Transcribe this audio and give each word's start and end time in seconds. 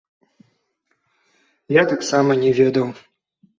Я 1.81 1.85
таксама 1.93 2.41
не 2.43 2.51
ведаў. 2.63 2.87